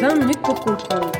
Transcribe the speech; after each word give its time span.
20 0.00 0.14
minutes 0.14 0.40
pour 0.40 0.58
comprendre. 0.58 1.12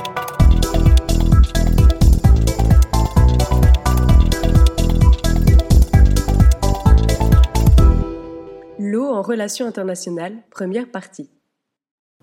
L'eau 8.79 9.05
en 9.05 9.21
relations 9.21 9.67
internationales, 9.67 10.33
première 10.51 10.91
partie. 10.91 11.29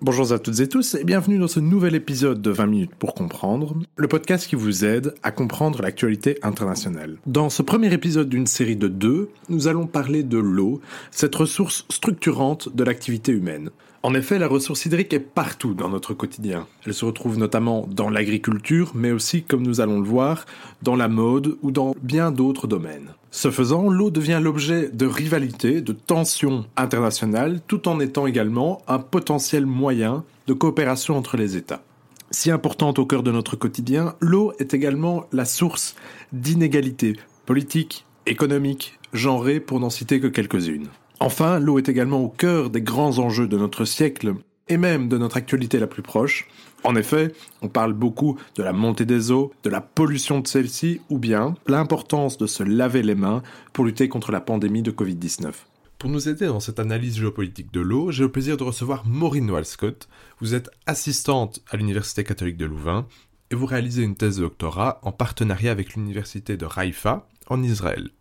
Bonjour 0.01 0.31
à 0.31 0.39
toutes 0.39 0.59
et 0.59 0.67
tous 0.67 0.95
et 0.95 1.03
bienvenue 1.03 1.37
dans 1.37 1.47
ce 1.47 1.59
nouvel 1.59 1.93
épisode 1.93 2.41
de 2.41 2.49
20 2.49 2.65
minutes 2.65 2.95
pour 2.95 3.13
comprendre, 3.13 3.75
le 3.95 4.07
podcast 4.07 4.47
qui 4.47 4.55
vous 4.55 4.83
aide 4.83 5.13
à 5.21 5.29
comprendre 5.29 5.83
l'actualité 5.83 6.39
internationale. 6.41 7.17
Dans 7.27 7.51
ce 7.51 7.61
premier 7.61 7.93
épisode 7.93 8.29
d'une 8.29 8.47
série 8.47 8.75
de 8.75 8.87
deux, 8.87 9.29
nous 9.49 9.67
allons 9.67 9.85
parler 9.85 10.23
de 10.23 10.39
l'eau, 10.39 10.81
cette 11.11 11.35
ressource 11.35 11.85
structurante 11.89 12.75
de 12.75 12.83
l'activité 12.83 13.31
humaine. 13.31 13.69
En 14.03 14.13
effet, 14.13 14.37
la 14.37 14.47
ressource 14.47 14.85
hydrique 14.85 15.13
est 15.13 15.19
partout 15.19 15.73
dans 15.73 15.89
notre 15.89 16.13
quotidien. 16.13 16.67
Elle 16.85 16.93
se 16.93 17.03
retrouve 17.03 17.37
notamment 17.37 17.87
dans 17.91 18.09
l'agriculture, 18.09 18.91
mais 18.93 19.11
aussi, 19.11 19.43
comme 19.43 19.63
nous 19.63 19.81
allons 19.81 19.99
le 19.99 20.07
voir, 20.07 20.45
dans 20.83 20.95
la 20.95 21.07
mode 21.07 21.57
ou 21.61 21.71
dans 21.71 21.95
bien 22.01 22.31
d'autres 22.31 22.67
domaines. 22.67 23.09
Ce 23.31 23.51
faisant, 23.51 23.89
l'eau 23.89 24.09
devient 24.09 24.39
l'objet 24.41 24.89
de 24.89 25.05
rivalités, 25.05 25.81
de 25.81 25.93
tensions 25.93 26.65
internationales, 26.77 27.59
tout 27.67 27.87
en 27.87 27.99
étant 27.99 28.27
également 28.27 28.81
un 28.87 28.99
potentiel 28.99 29.65
moyen 29.65 30.23
de 30.45 30.53
coopération 30.53 31.17
entre 31.17 31.35
les 31.35 31.57
États. 31.57 31.81
Si 32.29 32.51
importante 32.51 32.99
au 32.99 33.05
cœur 33.05 33.23
de 33.23 33.31
notre 33.31 33.55
quotidien, 33.55 34.15
l'eau 34.19 34.53
est 34.59 34.73
également 34.73 35.25
la 35.31 35.45
source 35.45 35.95
d'inégalités 36.33 37.15
politiques, 37.45 38.05
économiques, 38.25 38.99
genrées, 39.13 39.59
pour 39.59 39.79
n'en 39.79 39.89
citer 39.89 40.19
que 40.19 40.27
quelques-unes. 40.27 40.89
Enfin, 41.19 41.59
l'eau 41.59 41.79
est 41.79 41.89
également 41.89 42.21
au 42.21 42.29
cœur 42.29 42.69
des 42.69 42.81
grands 42.81 43.17
enjeux 43.17 43.47
de 43.47 43.57
notre 43.57 43.85
siècle 43.85 44.35
et 44.67 44.77
même 44.77 45.09
de 45.09 45.17
notre 45.17 45.37
actualité 45.37 45.79
la 45.79 45.87
plus 45.87 46.03
proche. 46.03 46.47
En 46.83 46.95
effet, 46.95 47.33
on 47.61 47.69
parle 47.69 47.93
beaucoup 47.93 48.37
de 48.55 48.63
la 48.63 48.71
montée 48.71 49.05
des 49.05 49.31
eaux, 49.31 49.51
de 49.63 49.69
la 49.69 49.81
pollution 49.81 50.39
de 50.39 50.47
celles-ci, 50.47 51.01
ou 51.09 51.17
bien 51.17 51.55
l'importance 51.65 52.37
de 52.37 52.45
se 52.45 52.63
laver 52.63 53.01
les 53.01 53.15
mains 53.15 53.41
pour 53.73 53.85
lutter 53.85 54.09
contre 54.09 54.31
la 54.31 54.41
pandémie 54.41 54.83
de 54.83 54.91
Covid-19. 54.91 55.53
Pour 55.97 56.11
nous 56.11 56.29
aider 56.29 56.45
dans 56.45 56.59
cette 56.59 56.79
analyse 56.79 57.17
géopolitique 57.17 57.73
de 57.73 57.81
l'eau, 57.81 58.11
j'ai 58.11 58.23
le 58.23 58.31
plaisir 58.31 58.55
de 58.55 58.63
recevoir 58.63 59.07
Maureen 59.07 59.49
Walscott. 59.49 60.07
Vous 60.39 60.53
êtes 60.53 60.69
assistante 60.85 61.61
à 61.71 61.77
l'Université 61.77 62.23
catholique 62.23 62.57
de 62.57 62.65
Louvain 62.65 63.07
et 63.49 63.55
vous 63.55 63.65
réalisez 63.65 64.03
une 64.03 64.15
thèse 64.15 64.37
de 64.37 64.43
doctorat 64.43 64.99
en 65.01 65.11
partenariat 65.11 65.71
avec 65.71 65.95
l'Université 65.95 66.55
de 66.57 66.67
Haïfa 66.75 67.27
en 67.47 67.63
Israël. 67.63 68.11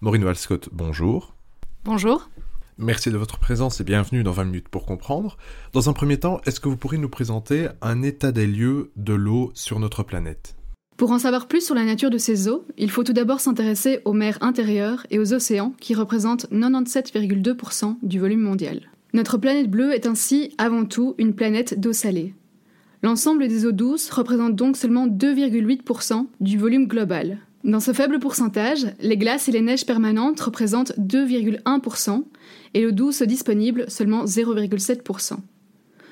Maureen 0.00 0.24
Walscott, 0.24 0.70
bonjour. 0.72 1.36
Bonjour. 1.82 2.28
Merci 2.76 3.10
de 3.10 3.16
votre 3.16 3.38
présence 3.38 3.80
et 3.80 3.84
bienvenue 3.84 4.22
dans 4.22 4.32
20 4.32 4.44
minutes 4.44 4.68
pour 4.68 4.84
comprendre. 4.84 5.38
Dans 5.72 5.88
un 5.88 5.94
premier 5.94 6.18
temps, 6.18 6.40
est-ce 6.44 6.60
que 6.60 6.68
vous 6.68 6.76
pourriez 6.76 7.00
nous 7.00 7.08
présenter 7.08 7.68
un 7.80 8.02
état 8.02 8.32
des 8.32 8.46
lieux 8.46 8.90
de 8.96 9.14
l'eau 9.14 9.50
sur 9.54 9.80
notre 9.80 10.02
planète? 10.02 10.56
Pour 10.98 11.10
en 11.10 11.18
savoir 11.18 11.48
plus 11.48 11.64
sur 11.64 11.74
la 11.74 11.86
nature 11.86 12.10
de 12.10 12.18
ces 12.18 12.48
eaux, 12.48 12.66
il 12.76 12.90
faut 12.90 13.02
tout 13.02 13.14
d'abord 13.14 13.40
s'intéresser 13.40 14.00
aux 14.04 14.12
mers 14.12 14.36
intérieures 14.42 15.06
et 15.08 15.18
aux 15.18 15.32
océans 15.32 15.72
qui 15.80 15.94
représentent 15.94 16.50
97,2% 16.52 17.96
du 18.02 18.20
volume 18.20 18.42
mondial. 18.42 18.90
Notre 19.14 19.38
planète 19.38 19.70
bleue 19.70 19.94
est 19.94 20.06
ainsi 20.06 20.54
avant 20.58 20.84
tout 20.84 21.14
une 21.16 21.34
planète 21.34 21.80
d'eau 21.80 21.94
salée. 21.94 22.34
L'ensemble 23.02 23.48
des 23.48 23.64
eaux 23.64 23.72
douces 23.72 24.10
représente 24.10 24.54
donc 24.54 24.76
seulement 24.76 25.06
2,8% 25.06 26.26
du 26.40 26.58
volume 26.58 26.86
global, 26.86 27.38
dans 27.62 27.80
ce 27.80 27.92
faible 27.92 28.18
pourcentage, 28.18 28.86
les 29.00 29.18
glaces 29.18 29.48
et 29.48 29.52
les 29.52 29.60
neiges 29.60 29.84
permanentes 29.84 30.40
représentent 30.40 30.92
2,1% 30.98 32.24
et 32.72 32.82
l'eau 32.82 32.90
douce 32.90 33.22
disponible 33.22 33.84
seulement 33.88 34.24
0,7%. 34.24 35.36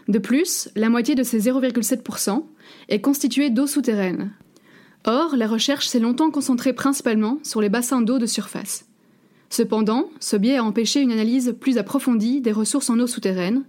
De 0.09 0.19
plus, 0.19 0.69
la 0.75 0.91
moitié 0.91 1.15
de 1.15 1.23
ces 1.23 1.41
0,7% 1.41 2.45
est 2.89 3.01
constituée 3.01 3.51
d'eau 3.51 3.67
souterraine. 3.67 4.33
Or, 5.05 5.37
la 5.37 5.47
recherche 5.47 5.87
s'est 5.87 6.01
longtemps 6.01 6.31
concentrée 6.31 6.75
principalement 6.75 7.39
sur 7.43 7.63
les 7.63 7.69
bassins 7.71 8.03
d'eau 8.03 8.19
de 8.19 8.27
surface. 8.27 8.85
Cependant, 9.49 10.11
ce 10.21 10.37
biais 10.37 10.59
a 10.59 10.65
empêché 10.65 11.01
une 11.01 11.13
analyse 11.13 11.55
plus 11.59 11.79
approfondie 11.79 12.43
des 12.43 12.53
ressources 12.53 12.91
en 12.91 12.99
eau 12.99 13.07
souterraine, 13.07 13.65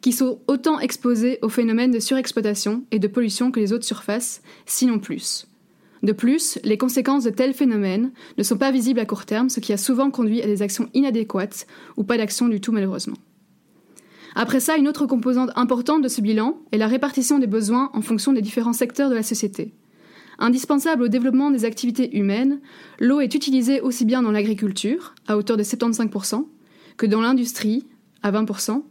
qui 0.00 0.12
sont 0.12 0.40
autant 0.46 0.78
exposées 0.78 1.40
aux 1.42 1.48
phénomènes 1.48 1.90
de 1.90 1.98
surexploitation 1.98 2.84
et 2.92 3.00
de 3.00 3.08
pollution 3.08 3.50
que 3.50 3.58
les 3.58 3.72
eaux 3.72 3.78
de 3.78 3.84
surface, 3.84 4.42
sinon 4.66 5.00
plus. 5.00 5.48
De 6.02 6.12
plus, 6.12 6.58
les 6.64 6.78
conséquences 6.78 7.24
de 7.24 7.30
tels 7.30 7.54
phénomènes 7.54 8.12
ne 8.36 8.42
sont 8.42 8.58
pas 8.58 8.70
visibles 8.70 9.00
à 9.00 9.06
court 9.06 9.24
terme, 9.24 9.48
ce 9.48 9.60
qui 9.60 9.72
a 9.72 9.76
souvent 9.76 10.10
conduit 10.10 10.42
à 10.42 10.46
des 10.46 10.62
actions 10.62 10.88
inadéquates 10.94 11.66
ou 11.96 12.04
pas 12.04 12.18
d'action 12.18 12.48
du 12.48 12.60
tout 12.60 12.72
malheureusement. 12.72 13.16
Après 14.34 14.60
ça, 14.60 14.76
une 14.76 14.86
autre 14.86 15.06
composante 15.06 15.50
importante 15.56 16.02
de 16.02 16.08
ce 16.08 16.20
bilan 16.20 16.58
est 16.70 16.76
la 16.76 16.86
répartition 16.86 17.38
des 17.38 17.46
besoins 17.46 17.90
en 17.94 18.02
fonction 18.02 18.34
des 18.34 18.42
différents 18.42 18.74
secteurs 18.74 19.08
de 19.08 19.14
la 19.14 19.22
société. 19.22 19.72
Indispensable 20.38 21.04
au 21.04 21.08
développement 21.08 21.50
des 21.50 21.64
activités 21.64 22.14
humaines, 22.18 22.60
l'eau 23.00 23.20
est 23.20 23.34
utilisée 23.34 23.80
aussi 23.80 24.04
bien 24.04 24.20
dans 24.20 24.30
l'agriculture, 24.30 25.14
à 25.26 25.38
hauteur 25.38 25.56
de 25.56 25.62
75%, 25.62 26.46
que 26.98 27.06
dans 27.06 27.22
l'industrie, 27.22 27.86
à 28.22 28.30
20%, 28.30 28.82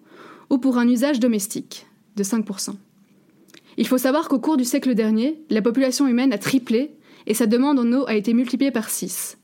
ou 0.50 0.58
pour 0.58 0.80
un 0.80 0.88
usage 0.88 1.20
domestique, 1.20 1.86
de 2.16 2.24
5%. 2.24 2.76
Il 3.78 3.88
faut 3.88 3.98
savoir 3.98 4.30
qu'au 4.30 4.40
cours 4.40 4.58
du 4.58 4.64
siècle 4.64 4.96
dernier, 4.96 5.44
la 5.50 5.62
population 5.62 6.08
humaine 6.08 6.32
a 6.32 6.38
triplé 6.38 6.92
et 7.28 7.34
sa 7.34 7.46
demande 7.46 7.80
en 7.80 7.92
eau 7.92 8.06
a 8.08 8.16
été 8.16 8.34
multipliée 8.34 8.72
par 8.72 8.90
6. 8.90 9.38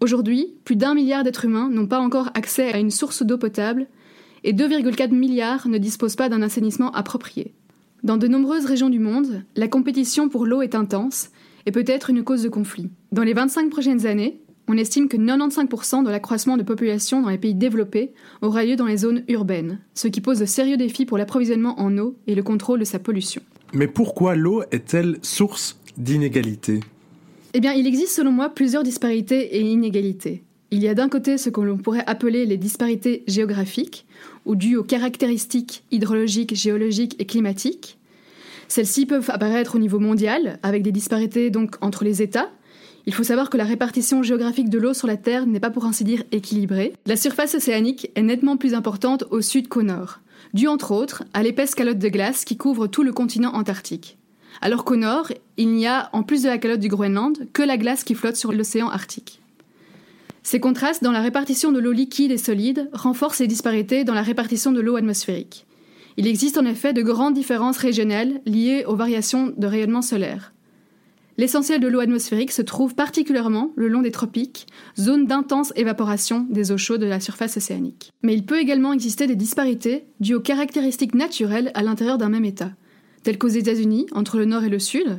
Aujourd'hui, 0.00 0.54
plus 0.64 0.76
d'un 0.76 0.94
milliard 0.94 1.24
d'êtres 1.24 1.44
humains 1.44 1.68
n'ont 1.68 1.86
pas 1.86 1.98
encore 1.98 2.30
accès 2.34 2.72
à 2.72 2.78
une 2.78 2.90
source 2.90 3.22
d'eau 3.22 3.36
potable 3.36 3.86
et 4.44 4.52
2,4 4.52 5.12
milliards 5.12 5.68
ne 5.68 5.78
disposent 5.78 6.16
pas 6.16 6.28
d'un 6.28 6.42
assainissement 6.42 6.92
approprié. 6.92 7.54
Dans 8.04 8.16
de 8.16 8.28
nombreuses 8.28 8.64
régions 8.64 8.90
du 8.90 9.00
monde, 9.00 9.42
la 9.56 9.68
compétition 9.68 10.28
pour 10.28 10.46
l'eau 10.46 10.62
est 10.62 10.76
intense 10.76 11.30
et 11.66 11.72
peut 11.72 11.84
être 11.86 12.10
une 12.10 12.22
cause 12.22 12.44
de 12.44 12.48
conflit. 12.48 12.90
Dans 13.10 13.24
les 13.24 13.34
25 13.34 13.70
prochaines 13.70 14.06
années, 14.06 14.40
on 14.68 14.76
estime 14.76 15.08
que 15.08 15.16
95% 15.16 16.04
de 16.04 16.10
l'accroissement 16.10 16.56
de 16.56 16.62
population 16.62 17.22
dans 17.22 17.30
les 17.30 17.38
pays 17.38 17.54
développés 17.54 18.12
aura 18.40 18.64
lieu 18.64 18.76
dans 18.76 18.86
les 18.86 18.98
zones 18.98 19.24
urbaines, 19.26 19.80
ce 19.94 20.08
qui 20.08 20.20
pose 20.20 20.38
de 20.38 20.44
sérieux 20.44 20.76
défis 20.76 21.06
pour 21.06 21.18
l'approvisionnement 21.18 21.80
en 21.80 21.96
eau 21.98 22.16
et 22.26 22.34
le 22.34 22.42
contrôle 22.42 22.78
de 22.78 22.84
sa 22.84 22.98
pollution. 22.98 23.42
Mais 23.72 23.86
pourquoi 23.86 24.34
l'eau 24.34 24.62
est-elle 24.70 25.18
source 25.22 25.78
d'inégalité 25.96 26.80
Eh 27.52 27.60
bien, 27.60 27.72
il 27.72 27.86
existe 27.86 28.12
selon 28.12 28.32
moi 28.32 28.48
plusieurs 28.48 28.82
disparités 28.82 29.56
et 29.56 29.60
inégalités. 29.60 30.42
Il 30.70 30.82
y 30.82 30.88
a 30.88 30.94
d'un 30.94 31.08
côté 31.08 31.38
ce 31.38 31.50
que 31.50 31.60
l'on 31.60 31.76
pourrait 31.76 32.04
appeler 32.06 32.46
les 32.46 32.56
disparités 32.56 33.24
géographiques, 33.26 34.06
ou 34.44 34.54
dues 34.54 34.76
aux 34.76 34.84
caractéristiques 34.84 35.82
hydrologiques, 35.90 36.54
géologiques 36.54 37.16
et 37.18 37.26
climatiques. 37.26 37.98
Celles-ci 38.68 39.06
peuvent 39.06 39.30
apparaître 39.30 39.76
au 39.76 39.78
niveau 39.78 39.98
mondial, 39.98 40.58
avec 40.62 40.82
des 40.82 40.92
disparités 40.92 41.50
donc 41.50 41.76
entre 41.80 42.04
les 42.04 42.22
États. 42.22 42.50
Il 43.06 43.14
faut 43.14 43.24
savoir 43.24 43.48
que 43.48 43.56
la 43.56 43.64
répartition 43.64 44.22
géographique 44.22 44.68
de 44.68 44.78
l'eau 44.78 44.92
sur 44.92 45.06
la 45.06 45.16
Terre 45.16 45.46
n'est 45.46 45.60
pas 45.60 45.70
pour 45.70 45.86
ainsi 45.86 46.04
dire 46.04 46.22
équilibrée. 46.32 46.92
La 47.06 47.16
surface 47.16 47.54
océanique 47.54 48.10
est 48.14 48.22
nettement 48.22 48.58
plus 48.58 48.74
importante 48.74 49.24
au 49.30 49.40
sud 49.40 49.68
qu'au 49.68 49.82
nord 49.82 50.20
dû 50.54 50.68
entre 50.68 50.92
autres 50.92 51.24
à 51.34 51.42
l'épaisse 51.42 51.74
calotte 51.74 51.98
de 51.98 52.08
glace 52.08 52.44
qui 52.44 52.56
couvre 52.56 52.86
tout 52.86 53.02
le 53.02 53.12
continent 53.12 53.54
antarctique. 53.54 54.18
Alors 54.60 54.84
qu'au 54.84 54.96
nord, 54.96 55.30
il 55.56 55.70
n'y 55.70 55.86
a, 55.86 56.10
en 56.12 56.22
plus 56.22 56.42
de 56.42 56.48
la 56.48 56.58
calotte 56.58 56.80
du 56.80 56.88
Groenland, 56.88 57.48
que 57.52 57.62
la 57.62 57.76
glace 57.76 58.04
qui 58.04 58.14
flotte 58.14 58.36
sur 58.36 58.52
l'océan 58.52 58.88
Arctique. 58.88 59.40
Ces 60.42 60.60
contrastes 60.60 61.04
dans 61.04 61.12
la 61.12 61.20
répartition 61.20 61.72
de 61.72 61.78
l'eau 61.78 61.92
liquide 61.92 62.32
et 62.32 62.38
solide 62.38 62.88
renforcent 62.92 63.40
les 63.40 63.46
disparités 63.46 64.04
dans 64.04 64.14
la 64.14 64.22
répartition 64.22 64.72
de 64.72 64.80
l'eau 64.80 64.96
atmosphérique. 64.96 65.66
Il 66.16 66.26
existe 66.26 66.58
en 66.58 66.64
effet 66.64 66.92
de 66.92 67.02
grandes 67.02 67.34
différences 67.34 67.78
régionales 67.78 68.40
liées 68.46 68.84
aux 68.86 68.96
variations 68.96 69.52
de 69.56 69.66
rayonnement 69.66 70.02
solaire. 70.02 70.52
L'essentiel 71.38 71.78
de 71.78 71.86
l'eau 71.86 72.00
atmosphérique 72.00 72.50
se 72.50 72.62
trouve 72.62 72.96
particulièrement 72.96 73.70
le 73.76 73.86
long 73.86 74.02
des 74.02 74.10
tropiques, 74.10 74.66
zone 74.98 75.26
d'intense 75.26 75.72
évaporation 75.76 76.44
des 76.50 76.72
eaux 76.72 76.78
chaudes 76.78 77.00
de 77.00 77.06
la 77.06 77.20
surface 77.20 77.56
océanique. 77.56 78.10
Mais 78.24 78.34
il 78.34 78.44
peut 78.44 78.58
également 78.58 78.92
exister 78.92 79.28
des 79.28 79.36
disparités 79.36 80.06
dues 80.18 80.34
aux 80.34 80.40
caractéristiques 80.40 81.14
naturelles 81.14 81.70
à 81.74 81.84
l'intérieur 81.84 82.18
d'un 82.18 82.28
même 82.28 82.44
État, 82.44 82.72
telles 83.22 83.38
qu'aux 83.38 83.46
États-Unis, 83.46 84.06
entre 84.10 84.36
le 84.36 84.46
nord 84.46 84.64
et 84.64 84.68
le 84.68 84.80
sud, 84.80 85.16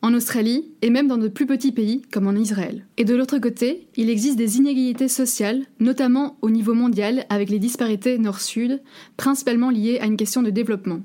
en 0.00 0.14
Australie 0.14 0.72
et 0.80 0.88
même 0.88 1.08
dans 1.08 1.18
de 1.18 1.28
plus 1.28 1.44
petits 1.44 1.72
pays 1.72 2.00
comme 2.10 2.26
en 2.26 2.34
Israël. 2.34 2.86
Et 2.96 3.04
de 3.04 3.14
l'autre 3.14 3.38
côté, 3.38 3.88
il 3.96 4.08
existe 4.08 4.38
des 4.38 4.56
inégalités 4.56 5.08
sociales, 5.08 5.64
notamment 5.78 6.38
au 6.40 6.48
niveau 6.48 6.72
mondial 6.72 7.26
avec 7.28 7.50
les 7.50 7.58
disparités 7.58 8.16
nord-sud, 8.16 8.80
principalement 9.18 9.68
liées 9.68 9.98
à 10.00 10.06
une 10.06 10.16
question 10.16 10.42
de 10.42 10.48
développement. 10.48 11.00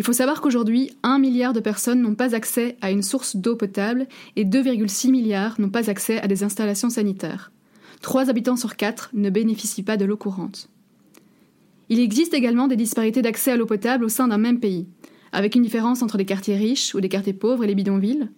Il 0.00 0.02
faut 0.02 0.14
savoir 0.14 0.40
qu'aujourd'hui, 0.40 0.92
1 1.02 1.18
milliard 1.18 1.52
de 1.52 1.60
personnes 1.60 2.00
n'ont 2.00 2.14
pas 2.14 2.34
accès 2.34 2.78
à 2.80 2.90
une 2.90 3.02
source 3.02 3.36
d'eau 3.36 3.54
potable 3.54 4.06
et 4.34 4.46
2,6 4.46 5.10
milliards 5.10 5.60
n'ont 5.60 5.68
pas 5.68 5.90
accès 5.90 6.18
à 6.22 6.26
des 6.26 6.42
installations 6.42 6.88
sanitaires. 6.88 7.52
3 8.00 8.30
habitants 8.30 8.56
sur 8.56 8.76
4 8.76 9.10
ne 9.12 9.28
bénéficient 9.28 9.82
pas 9.82 9.98
de 9.98 10.06
l'eau 10.06 10.16
courante. 10.16 10.70
Il 11.90 12.00
existe 12.00 12.32
également 12.32 12.66
des 12.66 12.76
disparités 12.76 13.20
d'accès 13.20 13.50
à 13.50 13.58
l'eau 13.58 13.66
potable 13.66 14.06
au 14.06 14.08
sein 14.08 14.28
d'un 14.28 14.38
même 14.38 14.58
pays, 14.58 14.86
avec 15.32 15.54
une 15.54 15.64
différence 15.64 16.00
entre 16.00 16.16
les 16.16 16.24
quartiers 16.24 16.56
riches 16.56 16.94
ou 16.94 16.98
les 16.98 17.10
quartiers 17.10 17.34
pauvres 17.34 17.64
et 17.64 17.66
les 17.66 17.74
bidonvilles. 17.74 18.30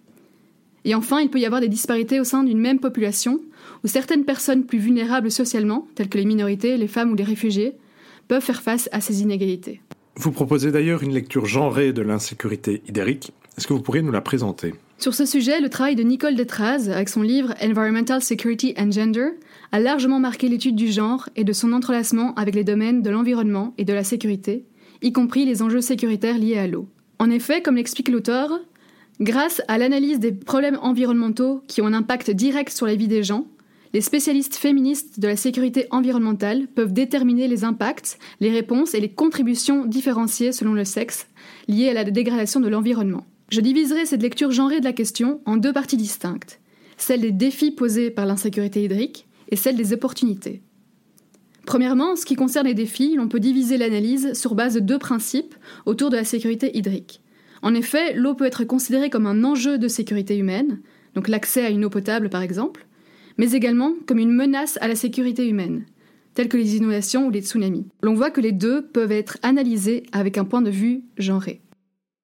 Et 0.83 0.95
enfin, 0.95 1.21
il 1.21 1.29
peut 1.29 1.39
y 1.39 1.45
avoir 1.45 1.61
des 1.61 1.69
disparités 1.69 2.19
au 2.19 2.25
sein 2.25 2.43
d'une 2.43 2.59
même 2.59 2.81
population, 2.81 3.39
où 3.85 3.87
certaines 3.87 4.25
personnes 4.25 4.65
plus 4.65 4.79
vulnérables 4.79 5.31
socialement, 5.31 5.87
telles 5.95 6.09
que 6.09 6.17
les 6.17 6.25
minorités, 6.25 6.75
les 6.75 6.89
femmes 6.89 7.13
ou 7.13 7.15
les 7.15 7.23
réfugiés, 7.23 7.77
peuvent 8.27 8.43
faire 8.43 8.61
face 8.61 8.89
à 8.91 8.99
ces 8.99 9.21
inégalités. 9.21 9.79
Vous 10.15 10.31
proposez 10.31 10.71
d'ailleurs 10.71 11.01
une 11.01 11.13
lecture 11.13 11.47
genrée 11.47 11.91
de 11.91 12.03
l'insécurité 12.03 12.83
hydrique. 12.87 13.31
Est-ce 13.57 13.65
que 13.65 13.73
vous 13.73 13.81
pourriez 13.81 14.03
nous 14.03 14.11
la 14.11 14.21
présenter? 14.21 14.75
Sur 14.99 15.15
ce 15.15 15.25
sujet, 15.25 15.59
le 15.59 15.69
travail 15.69 15.95
de 15.95 16.03
Nicole 16.03 16.35
Detraz, 16.35 16.87
avec 16.87 17.09
son 17.09 17.23
livre 17.23 17.55
Environmental 17.61 18.21
Security 18.21 18.75
and 18.77 18.91
Gender, 18.91 19.29
a 19.71 19.79
largement 19.79 20.19
marqué 20.19 20.49
l'étude 20.49 20.75
du 20.75 20.91
genre 20.91 21.29
et 21.35 21.43
de 21.43 21.51
son 21.51 21.73
entrelacement 21.73 22.35
avec 22.35 22.53
les 22.53 22.63
domaines 22.63 23.01
de 23.01 23.09
l'environnement 23.09 23.73
et 23.79 23.85
de 23.85 23.93
la 23.93 24.03
sécurité, 24.03 24.65
y 25.01 25.11
compris 25.11 25.45
les 25.45 25.63
enjeux 25.63 25.81
sécuritaires 25.81 26.37
liés 26.37 26.59
à 26.59 26.67
l'eau. 26.67 26.87
En 27.17 27.31
effet, 27.31 27.63
comme 27.63 27.75
l'explique 27.75 28.09
l'auteur, 28.09 28.51
grâce 29.19 29.63
à 29.67 29.79
l'analyse 29.79 30.19
des 30.19 30.31
problèmes 30.31 30.77
environnementaux 30.81 31.63
qui 31.67 31.81
ont 31.81 31.87
un 31.87 31.93
impact 31.93 32.29
direct 32.29 32.71
sur 32.71 32.85
la 32.85 32.95
vie 32.95 33.07
des 33.07 33.23
gens, 33.23 33.47
les 33.93 34.01
spécialistes 34.01 34.55
féministes 34.55 35.19
de 35.19 35.27
la 35.27 35.35
sécurité 35.35 35.85
environnementale 35.91 36.67
peuvent 36.67 36.93
déterminer 36.93 37.47
les 37.47 37.63
impacts, 37.63 38.17
les 38.39 38.49
réponses 38.49 38.95
et 38.95 38.99
les 38.99 39.11
contributions 39.11 39.85
différenciées 39.85 40.51
selon 40.51 40.73
le 40.73 40.83
sexe 40.83 41.27
liées 41.67 41.89
à 41.89 41.93
la 41.93 42.03
dégradation 42.03 42.59
de 42.59 42.69
l'environnement. 42.69 43.25
Je 43.49 43.61
diviserai 43.61 44.07
cette 44.07 44.23
lecture 44.23 44.51
genrée 44.51 44.79
de 44.79 44.85
la 44.85 44.93
question 44.93 45.41
en 45.45 45.57
deux 45.57 45.73
parties 45.73 45.97
distinctes, 45.97 46.59
celle 46.97 47.21
des 47.21 47.31
défis 47.31 47.69
posés 47.69 48.09
par 48.09 48.25
l'insécurité 48.25 48.83
hydrique 48.83 49.27
et 49.49 49.55
celle 49.55 49.75
des 49.75 49.93
opportunités. 49.93 50.63
Premièrement, 51.67 52.13
en 52.13 52.15
ce 52.15 52.25
qui 52.25 52.35
concerne 52.35 52.65
les 52.65 52.73
défis, 52.73 53.15
l'on 53.15 53.27
peut 53.27 53.39
diviser 53.39 53.77
l'analyse 53.77 54.33
sur 54.33 54.55
base 54.55 54.73
de 54.73 54.79
deux 54.79 54.97
principes 54.97 55.53
autour 55.85 56.09
de 56.09 56.15
la 56.15 56.23
sécurité 56.23 56.75
hydrique. 56.75 57.21
En 57.61 57.75
effet, 57.75 58.13
l'eau 58.15 58.33
peut 58.33 58.45
être 58.45 58.65
considérée 58.65 59.11
comme 59.11 59.27
un 59.27 59.43
enjeu 59.43 59.77
de 59.77 59.87
sécurité 59.87 60.35
humaine, 60.35 60.81
donc 61.13 61.27
l'accès 61.27 61.63
à 61.63 61.69
une 61.69 61.85
eau 61.85 61.89
potable 61.89 62.29
par 62.29 62.41
exemple, 62.41 62.87
mais 63.37 63.51
également 63.51 63.93
comme 64.05 64.19
une 64.19 64.33
menace 64.33 64.77
à 64.81 64.87
la 64.87 64.95
sécurité 64.95 65.47
humaine, 65.47 65.85
telles 66.33 66.49
que 66.49 66.57
les 66.57 66.75
inondations 66.75 67.27
ou 67.27 67.29
les 67.29 67.41
tsunamis. 67.41 67.87
L'on 68.01 68.13
voit 68.13 68.31
que 68.31 68.41
les 68.41 68.51
deux 68.51 68.81
peuvent 68.81 69.11
être 69.11 69.37
analysés 69.43 70.03
avec 70.11 70.37
un 70.37 70.45
point 70.45 70.61
de 70.61 70.71
vue 70.71 71.03
genré. 71.17 71.61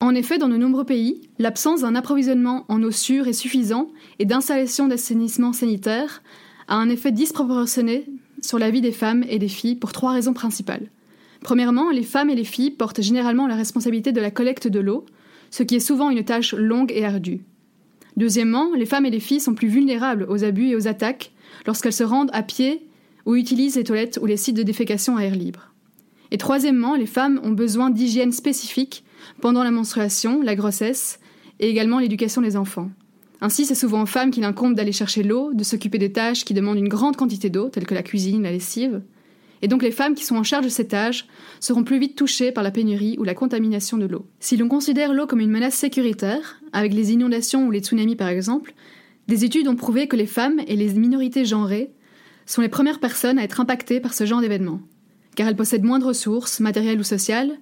En 0.01 0.15
effet, 0.15 0.37
dans 0.37 0.47
de 0.47 0.55
nombreux 0.55 0.85
pays, 0.85 1.29
l'absence 1.39 1.81
d'un 1.81 1.95
approvisionnement 1.95 2.65
en 2.69 2.81
eau 2.83 2.91
sûre 2.91 3.27
et 3.27 3.33
suffisant 3.33 3.89
et 4.17 4.25
d'installation 4.25 4.87
d'assainissement 4.87 5.51
sanitaire 5.51 6.23
a 6.69 6.75
un 6.75 6.89
effet 6.89 7.11
disproportionné 7.11 8.05
sur 8.41 8.59
la 8.59 8.71
vie 8.71 8.81
des 8.81 8.93
femmes 8.93 9.25
et 9.27 9.39
des 9.39 9.49
filles 9.49 9.75
pour 9.75 9.91
trois 9.91 10.13
raisons 10.13 10.33
principales. 10.33 10.89
Premièrement, 11.41 11.89
les 11.89 12.03
femmes 12.03 12.29
et 12.29 12.35
les 12.35 12.45
filles 12.45 12.71
portent 12.71 13.01
généralement 13.01 13.47
la 13.47 13.55
responsabilité 13.55 14.11
de 14.11 14.21
la 14.21 14.31
collecte 14.31 14.67
de 14.67 14.79
l'eau, 14.79 15.05
ce 15.51 15.63
qui 15.63 15.75
est 15.75 15.79
souvent 15.79 16.09
une 16.09 16.23
tâche 16.23 16.53
longue 16.53 16.91
et 16.93 17.05
ardue. 17.05 17.41
Deuxièmement, 18.19 18.73
les 18.75 18.85
femmes 18.85 19.05
et 19.05 19.11
les 19.11 19.21
filles 19.21 19.39
sont 19.39 19.53
plus 19.53 19.69
vulnérables 19.69 20.25
aux 20.27 20.43
abus 20.43 20.67
et 20.67 20.75
aux 20.75 20.89
attaques 20.89 21.31
lorsqu'elles 21.65 21.93
se 21.93 22.03
rendent 22.03 22.31
à 22.33 22.43
pied 22.43 22.85
ou 23.25 23.37
utilisent 23.37 23.77
les 23.77 23.85
toilettes 23.85 24.19
ou 24.21 24.25
les 24.25 24.35
sites 24.35 24.57
de 24.57 24.61
défécation 24.61 25.15
à 25.15 25.21
air 25.21 25.35
libre. 25.35 25.71
Et 26.31 26.37
troisièmement, 26.37 26.95
les 26.95 27.05
femmes 27.05 27.39
ont 27.45 27.51
besoin 27.51 27.89
d'hygiène 27.89 28.33
spécifique 28.33 29.05
pendant 29.39 29.63
la 29.63 29.71
menstruation, 29.71 30.41
la 30.41 30.55
grossesse 30.55 31.21
et 31.61 31.69
également 31.69 31.99
l'éducation 31.99 32.41
des 32.41 32.57
enfants. 32.57 32.89
Ainsi, 33.39 33.65
c'est 33.65 33.73
souvent 33.73 34.01
aux 34.01 34.05
femmes 34.05 34.31
qu'il 34.31 34.43
incombe 34.43 34.75
d'aller 34.75 34.91
chercher 34.91 35.23
l'eau, 35.23 35.53
de 35.53 35.63
s'occuper 35.63 35.97
des 35.97 36.11
tâches 36.11 36.43
qui 36.43 36.53
demandent 36.53 36.77
une 36.77 36.89
grande 36.89 37.15
quantité 37.15 37.49
d'eau, 37.49 37.69
telles 37.69 37.87
que 37.87 37.95
la 37.95 38.03
cuisine, 38.03 38.43
la 38.43 38.51
lessive, 38.51 39.01
et 39.61 39.67
donc 39.67 39.83
les 39.83 39.91
femmes 39.91 40.15
qui 40.15 40.25
sont 40.25 40.35
en 40.35 40.43
charge 40.43 40.65
de 40.65 40.69
ces 40.69 40.87
tâches 40.87 41.27
seront 41.59 41.83
plus 41.83 41.99
vite 41.99 42.15
touchées 42.15 42.51
par 42.51 42.63
la 42.63 42.71
pénurie 42.71 43.17
ou 43.19 43.23
la 43.23 43.33
contamination 43.33 43.97
de 43.97 44.05
l'eau. 44.05 44.25
Si 44.39 44.57
l'on 44.57 44.67
considère 44.67 45.13
l'eau 45.13 45.27
comme 45.27 45.41
une 45.41 45.51
menace 45.51 45.75
sécuritaire, 45.75 46.61
avec 46.71 46.93
les 46.93 47.11
inondations 47.11 47.67
ou 47.67 47.71
les 47.71 47.79
tsunamis 47.79 48.15
par 48.15 48.29
exemple, 48.29 48.73
des 49.27 49.45
études 49.45 49.67
ont 49.67 49.75
prouvé 49.75 50.07
que 50.07 50.15
les 50.15 50.25
femmes 50.25 50.59
et 50.67 50.75
les 50.75 50.93
minorités 50.93 51.45
genrées 51.45 51.91
sont 52.45 52.61
les 52.61 52.69
premières 52.69 52.99
personnes 52.99 53.37
à 53.37 53.43
être 53.43 53.59
impactées 53.59 53.99
par 53.99 54.13
ce 54.13 54.25
genre 54.25 54.41
d'événements, 54.41 54.81
car 55.35 55.47
elles 55.47 55.55
possèdent 55.55 55.83
moins 55.83 55.99
de 55.99 56.05
ressources, 56.05 56.59
matérielles 56.59 56.99
ou 56.99 57.03
sociales, 57.03 57.59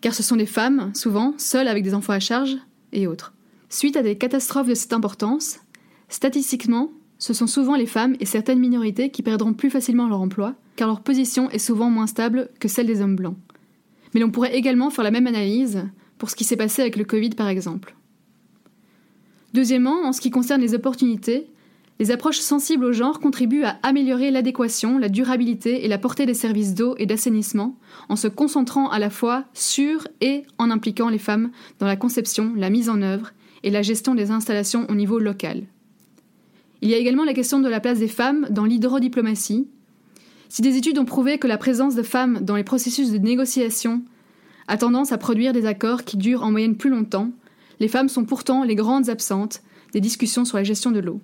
car 0.00 0.14
ce 0.14 0.22
sont 0.22 0.36
des 0.36 0.46
femmes, 0.46 0.92
souvent, 0.94 1.34
seules 1.36 1.68
avec 1.68 1.82
des 1.82 1.94
enfants 1.94 2.12
à 2.12 2.20
charge, 2.20 2.56
et 2.92 3.06
autres. 3.06 3.34
Suite 3.68 3.96
à 3.96 4.02
des 4.02 4.16
catastrophes 4.16 4.68
de 4.68 4.74
cette 4.74 4.92
importance, 4.92 5.60
statistiquement, 6.08 6.92
ce 7.20 7.34
sont 7.34 7.46
souvent 7.46 7.76
les 7.76 7.86
femmes 7.86 8.16
et 8.18 8.24
certaines 8.24 8.58
minorités 8.58 9.10
qui 9.10 9.22
perdront 9.22 9.52
plus 9.52 9.70
facilement 9.70 10.08
leur 10.08 10.22
emploi, 10.22 10.54
car 10.74 10.88
leur 10.88 11.02
position 11.02 11.50
est 11.50 11.58
souvent 11.58 11.90
moins 11.90 12.06
stable 12.06 12.48
que 12.58 12.66
celle 12.66 12.86
des 12.86 13.02
hommes 13.02 13.14
blancs. 13.14 13.36
Mais 14.14 14.20
l'on 14.20 14.30
pourrait 14.30 14.56
également 14.56 14.90
faire 14.90 15.04
la 15.04 15.10
même 15.10 15.26
analyse 15.26 15.84
pour 16.16 16.30
ce 16.30 16.34
qui 16.34 16.44
s'est 16.44 16.56
passé 16.56 16.80
avec 16.80 16.96
le 16.96 17.04
Covid 17.04 17.30
par 17.30 17.48
exemple. 17.48 17.94
Deuxièmement, 19.52 20.02
en 20.04 20.12
ce 20.12 20.20
qui 20.22 20.30
concerne 20.30 20.62
les 20.62 20.74
opportunités, 20.74 21.50
les 21.98 22.10
approches 22.10 22.38
sensibles 22.38 22.86
au 22.86 22.92
genre 22.92 23.20
contribuent 23.20 23.64
à 23.64 23.78
améliorer 23.82 24.30
l'adéquation, 24.30 24.96
la 24.96 25.10
durabilité 25.10 25.84
et 25.84 25.88
la 25.88 25.98
portée 25.98 26.24
des 26.24 26.32
services 26.32 26.74
d'eau 26.74 26.94
et 26.96 27.04
d'assainissement 27.04 27.76
en 28.08 28.16
se 28.16 28.28
concentrant 28.28 28.88
à 28.88 28.98
la 28.98 29.10
fois 29.10 29.44
sur 29.52 30.08
et 30.22 30.44
en 30.56 30.70
impliquant 30.70 31.10
les 31.10 31.18
femmes 31.18 31.50
dans 31.78 31.86
la 31.86 31.96
conception, 31.96 32.54
la 32.56 32.70
mise 32.70 32.88
en 32.88 33.02
œuvre 33.02 33.32
et 33.62 33.70
la 33.70 33.82
gestion 33.82 34.14
des 34.14 34.30
installations 34.30 34.86
au 34.88 34.94
niveau 34.94 35.18
local. 35.18 35.66
Il 36.82 36.88
y 36.88 36.94
a 36.94 36.98
également 36.98 37.24
la 37.24 37.34
question 37.34 37.60
de 37.60 37.68
la 37.68 37.80
place 37.80 37.98
des 37.98 38.08
femmes 38.08 38.46
dans 38.50 38.64
l'hydrodiplomatie. 38.64 39.68
Si 40.48 40.62
des 40.62 40.76
études 40.76 40.98
ont 40.98 41.04
prouvé 41.04 41.38
que 41.38 41.46
la 41.46 41.58
présence 41.58 41.94
de 41.94 42.02
femmes 42.02 42.40
dans 42.40 42.56
les 42.56 42.64
processus 42.64 43.10
de 43.10 43.18
négociation 43.18 44.02
a 44.66 44.76
tendance 44.76 45.12
à 45.12 45.18
produire 45.18 45.52
des 45.52 45.66
accords 45.66 46.04
qui 46.04 46.16
durent 46.16 46.42
en 46.42 46.50
moyenne 46.50 46.76
plus 46.76 46.90
longtemps, 46.90 47.30
les 47.80 47.88
femmes 47.88 48.08
sont 48.08 48.24
pourtant 48.24 48.64
les 48.64 48.74
grandes 48.74 49.10
absentes 49.10 49.62
des 49.92 50.00
discussions 50.00 50.44
sur 50.44 50.56
la 50.56 50.64
gestion 50.64 50.90
de 50.90 51.00
l'eau. 51.00 51.20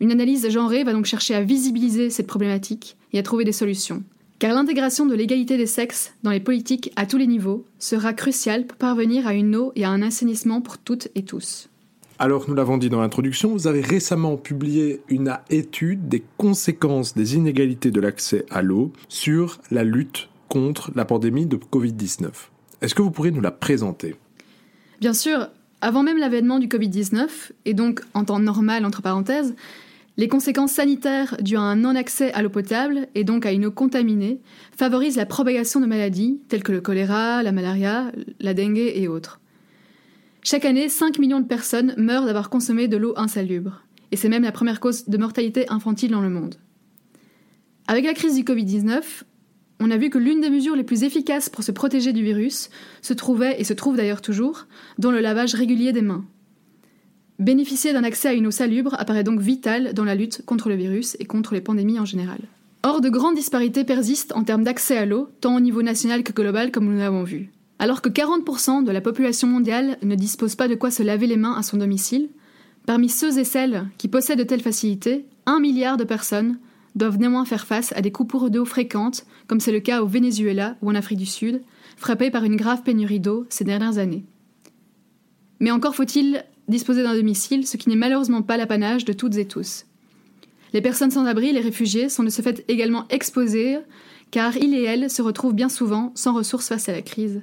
Une 0.00 0.12
analyse 0.12 0.48
genrée 0.50 0.84
va 0.84 0.92
donc 0.92 1.06
chercher 1.06 1.34
à 1.34 1.42
visibiliser 1.42 2.10
cette 2.10 2.26
problématique 2.26 2.96
et 3.12 3.18
à 3.18 3.22
trouver 3.22 3.44
des 3.44 3.52
solutions. 3.52 4.02
Car 4.38 4.54
l'intégration 4.54 5.06
de 5.06 5.14
l'égalité 5.14 5.56
des 5.56 5.66
sexes 5.66 6.12
dans 6.22 6.30
les 6.30 6.40
politiques 6.40 6.92
à 6.96 7.06
tous 7.06 7.16
les 7.16 7.26
niveaux 7.26 7.64
sera 7.78 8.12
cruciale 8.12 8.66
pour 8.66 8.76
parvenir 8.76 9.26
à 9.26 9.32
une 9.32 9.56
eau 9.56 9.72
et 9.76 9.84
à 9.84 9.90
un 9.90 10.02
assainissement 10.02 10.60
pour 10.60 10.76
toutes 10.76 11.08
et 11.14 11.22
tous. 11.22 11.70
Alors, 12.18 12.48
nous 12.48 12.54
l'avons 12.54 12.78
dit 12.78 12.88
dans 12.88 13.02
l'introduction, 13.02 13.50
vous 13.50 13.66
avez 13.66 13.82
récemment 13.82 14.38
publié 14.38 15.02
une 15.08 15.36
étude 15.50 16.08
des 16.08 16.24
conséquences 16.38 17.14
des 17.14 17.36
inégalités 17.36 17.90
de 17.90 18.00
l'accès 18.00 18.46
à 18.50 18.62
l'eau 18.62 18.90
sur 19.08 19.58
la 19.70 19.84
lutte 19.84 20.30
contre 20.48 20.92
la 20.94 21.04
pandémie 21.04 21.44
de 21.44 21.58
Covid-19. 21.58 22.30
Est-ce 22.80 22.94
que 22.94 23.02
vous 23.02 23.10
pourriez 23.10 23.32
nous 23.32 23.42
la 23.42 23.50
présenter? 23.50 24.16
Bien 24.98 25.12
sûr, 25.12 25.48
avant 25.82 26.02
même 26.02 26.16
l'avènement 26.16 26.58
du 26.58 26.68
Covid-19, 26.68 27.28
et 27.66 27.74
donc 27.74 28.00
en 28.14 28.24
temps 28.24 28.38
normal 28.38 28.86
entre 28.86 29.02
parenthèses, 29.02 29.54
les 30.16 30.28
conséquences 30.28 30.72
sanitaires 30.72 31.36
dues 31.42 31.58
à 31.58 31.60
un 31.60 31.76
non-accès 31.76 32.32
à 32.32 32.40
l'eau 32.40 32.48
potable 32.48 33.08
et 33.14 33.24
donc 33.24 33.44
à 33.44 33.52
une 33.52 33.66
eau 33.66 33.70
contaminée 33.70 34.40
favorisent 34.74 35.18
la 35.18 35.26
propagation 35.26 35.80
de 35.80 35.86
maladies 35.86 36.40
telles 36.48 36.62
que 36.62 36.72
le 36.72 36.80
choléra, 36.80 37.42
la 37.42 37.52
malaria, 37.52 38.10
la 38.40 38.54
dengue 38.54 38.78
et 38.78 39.06
autres. 39.06 39.38
Chaque 40.48 40.64
année, 40.64 40.88
5 40.88 41.18
millions 41.18 41.40
de 41.40 41.44
personnes 41.44 41.92
meurent 41.96 42.24
d'avoir 42.24 42.50
consommé 42.50 42.86
de 42.86 42.96
l'eau 42.96 43.14
insalubre, 43.16 43.82
et 44.12 44.16
c'est 44.16 44.28
même 44.28 44.44
la 44.44 44.52
première 44.52 44.78
cause 44.78 45.08
de 45.08 45.18
mortalité 45.18 45.68
infantile 45.72 46.12
dans 46.12 46.20
le 46.20 46.30
monde. 46.30 46.54
Avec 47.88 48.04
la 48.04 48.14
crise 48.14 48.36
du 48.36 48.44
Covid-19, 48.44 49.24
on 49.80 49.90
a 49.90 49.96
vu 49.96 50.08
que 50.08 50.18
l'une 50.18 50.40
des 50.40 50.48
mesures 50.48 50.76
les 50.76 50.84
plus 50.84 51.02
efficaces 51.02 51.48
pour 51.48 51.64
se 51.64 51.72
protéger 51.72 52.12
du 52.12 52.22
virus 52.22 52.70
se 53.02 53.12
trouvait, 53.12 53.60
et 53.60 53.64
se 53.64 53.72
trouve 53.72 53.96
d'ailleurs 53.96 54.22
toujours, 54.22 54.68
dans 54.98 55.10
le 55.10 55.18
lavage 55.18 55.56
régulier 55.56 55.90
des 55.92 56.00
mains. 56.00 56.24
Bénéficier 57.40 57.92
d'un 57.92 58.04
accès 58.04 58.28
à 58.28 58.32
une 58.32 58.46
eau 58.46 58.52
salubre 58.52 58.94
apparaît 59.00 59.24
donc 59.24 59.40
vital 59.40 59.94
dans 59.94 60.04
la 60.04 60.14
lutte 60.14 60.42
contre 60.46 60.68
le 60.68 60.76
virus 60.76 61.16
et 61.18 61.24
contre 61.24 61.54
les 61.54 61.60
pandémies 61.60 61.98
en 61.98 62.04
général. 62.04 62.38
Or, 62.84 63.00
de 63.00 63.08
grandes 63.08 63.34
disparités 63.34 63.82
persistent 63.82 64.36
en 64.36 64.44
termes 64.44 64.62
d'accès 64.62 64.96
à 64.96 65.06
l'eau, 65.06 65.28
tant 65.40 65.56
au 65.56 65.60
niveau 65.60 65.82
national 65.82 66.22
que 66.22 66.30
global, 66.30 66.70
comme 66.70 66.84
nous 66.84 67.00
l'avons 67.00 67.24
vu. 67.24 67.50
Alors 67.78 68.00
que 68.00 68.08
40% 68.08 68.84
de 68.84 68.90
la 68.92 69.00
population 69.00 69.48
mondiale 69.48 69.98
ne 70.02 70.14
dispose 70.14 70.54
pas 70.54 70.68
de 70.68 70.74
quoi 70.74 70.90
se 70.90 71.02
laver 71.02 71.26
les 71.26 71.36
mains 71.36 71.54
à 71.54 71.62
son 71.62 71.76
domicile, 71.76 72.30
parmi 72.86 73.08
ceux 73.08 73.38
et 73.38 73.44
celles 73.44 73.88
qui 73.98 74.08
possèdent 74.08 74.38
de 74.38 74.44
telles 74.44 74.62
facilités, 74.62 75.26
un 75.44 75.60
milliard 75.60 75.96
de 75.96 76.04
personnes 76.04 76.58
doivent 76.94 77.18
néanmoins 77.18 77.44
faire 77.44 77.66
face 77.66 77.92
à 77.94 78.00
des 78.00 78.10
coupures 78.10 78.50
d'eau 78.50 78.64
fréquentes, 78.64 79.26
comme 79.46 79.60
c'est 79.60 79.72
le 79.72 79.80
cas 79.80 80.02
au 80.02 80.06
Venezuela 80.06 80.76
ou 80.80 80.90
en 80.90 80.94
Afrique 80.94 81.18
du 81.18 81.26
Sud, 81.26 81.62
frappés 81.96 82.30
par 82.30 82.44
une 82.44 82.56
grave 82.56 82.82
pénurie 82.82 83.20
d'eau 83.20 83.46
ces 83.50 83.64
dernières 83.64 83.98
années. 83.98 84.24
Mais 85.60 85.70
encore 85.70 85.94
faut-il 85.94 86.44
disposer 86.68 87.02
d'un 87.02 87.14
domicile, 87.14 87.66
ce 87.66 87.76
qui 87.76 87.88
n'est 87.88 87.96
malheureusement 87.96 88.42
pas 88.42 88.56
l'apanage 88.56 89.04
de 89.04 89.12
toutes 89.12 89.36
et 89.36 89.46
tous. 89.46 89.84
Les 90.72 90.80
personnes 90.80 91.10
sans 91.10 91.26
abri, 91.26 91.52
les 91.52 91.60
réfugiés, 91.60 92.08
sont 92.08 92.24
de 92.24 92.30
ce 92.30 92.42
fait 92.42 92.64
également 92.68 93.06
exposées, 93.08 93.78
car 94.30 94.56
ils 94.56 94.74
et 94.74 94.82
elles 94.82 95.10
se 95.10 95.22
retrouvent 95.22 95.54
bien 95.54 95.68
souvent 95.68 96.12
sans 96.14 96.34
ressources 96.34 96.68
face 96.68 96.88
à 96.88 96.92
la 96.92 97.02
crise, 97.02 97.42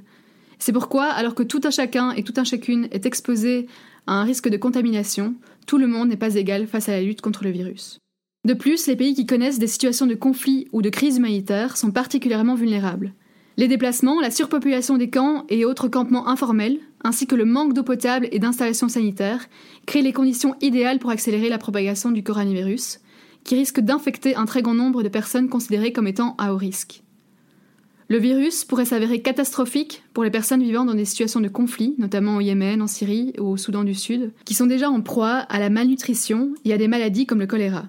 c'est 0.64 0.72
pourquoi, 0.72 1.08
alors 1.08 1.36
que 1.36 1.44
tout 1.44 1.60
un 1.66 1.72
chacun 1.72 2.12
et 2.12 2.24
tout 2.24 2.36
un 2.38 2.46
chacune 2.46 2.88
est 2.92 3.06
exposé 3.06 3.68
à 4.08 4.14
un 4.14 4.24
risque 4.24 4.48
de 4.48 4.56
contamination, 4.56 5.36
tout 5.68 5.78
le 5.78 5.88
monde 5.88 6.08
n'est 6.08 6.16
pas 6.16 6.36
égal 6.36 6.68
face 6.68 6.88
à 6.88 6.94
la 6.94 7.02
lutte 7.02 7.20
contre 7.20 7.44
le 7.44 7.50
virus. 7.50 8.00
De 8.46 8.54
plus, 8.54 8.88
les 8.88 8.96
pays 8.96 9.14
qui 9.14 9.26
connaissent 9.26 9.60
des 9.60 9.68
situations 9.68 10.06
de 10.06 10.16
conflit 10.16 10.70
ou 10.72 10.82
de 10.82 10.88
crise 10.88 11.18
humanitaire 11.18 11.76
sont 11.76 11.92
particulièrement 11.92 12.56
vulnérables. 12.56 13.14
Les 13.58 13.68
déplacements, 13.68 14.22
la 14.22 14.32
surpopulation 14.32 14.98
des 14.98 15.10
camps 15.10 15.44
et 15.50 15.66
autres 15.66 15.90
campements 15.90 16.30
informels, 16.30 16.80
ainsi 17.04 17.28
que 17.28 17.36
le 17.36 17.44
manque 17.44 17.74
d'eau 17.74 17.84
potable 17.84 18.30
et 18.32 18.40
d'installations 18.40 18.88
sanitaires, 18.88 19.50
créent 19.86 20.02
les 20.02 20.14
conditions 20.14 20.56
idéales 20.62 21.00
pour 21.00 21.10
accélérer 21.10 21.50
la 21.50 21.58
propagation 21.58 22.10
du 22.10 22.24
coronavirus, 22.24 23.02
qui 23.44 23.56
risque 23.56 23.82
d'infecter 23.82 24.38
un 24.38 24.46
très 24.46 24.62
grand 24.62 24.76
nombre 24.76 25.04
de 25.04 25.10
personnes 25.10 25.50
considérées 25.50 25.92
comme 25.92 26.08
étant 26.08 26.38
à 26.38 26.54
haut 26.54 26.58
risque. 26.58 27.04
Le 28.14 28.20
virus 28.20 28.64
pourrait 28.64 28.86
s'avérer 28.86 29.24
catastrophique 29.24 30.04
pour 30.14 30.24
les 30.24 30.30
personnes 30.30 30.62
vivant 30.62 30.86
dans 30.86 30.94
des 30.94 31.04
situations 31.04 31.40
de 31.40 31.48
conflit, 31.48 31.96
notamment 31.98 32.36
au 32.36 32.42
Yémen, 32.42 32.80
en 32.84 32.86
Syrie 32.86 33.34
ou 33.40 33.46
au 33.46 33.58
Soudan 33.58 33.84
du 33.84 33.96
Sud, 33.96 34.34
qui 34.46 34.54
sont 34.54 34.68
déjà 34.68 34.88
en 34.88 35.02
proie 35.02 35.38
à 35.38 35.58
la 35.58 35.72
malnutrition 35.72 36.54
et 36.64 36.74
à 36.74 36.78
des 36.78 36.88
maladies 36.88 37.26
comme 37.26 37.40
le 37.40 37.48
choléra. 37.48 37.86